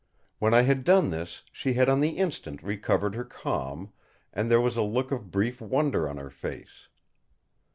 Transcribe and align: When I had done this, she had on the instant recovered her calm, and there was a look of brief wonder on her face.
When 0.39 0.55
I 0.55 0.61
had 0.63 0.83
done 0.83 1.11
this, 1.11 1.43
she 1.51 1.73
had 1.73 1.87
on 1.87 1.99
the 1.99 2.17
instant 2.17 2.63
recovered 2.63 3.13
her 3.13 3.23
calm, 3.23 3.93
and 4.33 4.49
there 4.49 4.59
was 4.59 4.75
a 4.75 4.81
look 4.81 5.11
of 5.11 5.29
brief 5.29 5.61
wonder 5.61 6.09
on 6.09 6.17
her 6.17 6.31
face. 6.31 6.87